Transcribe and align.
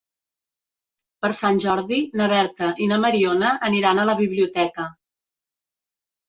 Per 1.25 1.29
Sant 1.39 1.59
Jordi 1.65 1.99
na 2.21 2.29
Berta 2.31 2.71
i 2.85 2.87
na 2.93 2.97
Mariona 3.03 3.53
aniran 3.69 4.01
a 4.01 4.07
la 4.13 4.17
biblioteca. 4.23 4.89